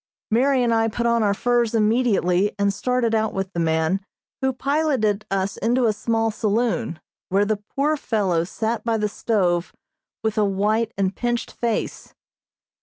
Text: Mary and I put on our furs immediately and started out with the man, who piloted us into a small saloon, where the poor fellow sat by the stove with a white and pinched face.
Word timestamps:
Mary 0.31 0.63
and 0.63 0.73
I 0.73 0.87
put 0.87 1.05
on 1.05 1.21
our 1.21 1.35
furs 1.35 1.75
immediately 1.75 2.55
and 2.57 2.73
started 2.73 3.13
out 3.13 3.35
with 3.35 3.53
the 3.53 3.59
man, 3.59 4.03
who 4.41 4.51
piloted 4.51 5.27
us 5.29 5.57
into 5.57 5.85
a 5.85 5.93
small 5.93 6.31
saloon, 6.31 6.99
where 7.29 7.45
the 7.45 7.57
poor 7.75 7.95
fellow 7.95 8.43
sat 8.43 8.83
by 8.83 8.97
the 8.97 9.07
stove 9.07 9.73
with 10.23 10.39
a 10.39 10.43
white 10.43 10.91
and 10.97 11.15
pinched 11.15 11.51
face. 11.51 12.15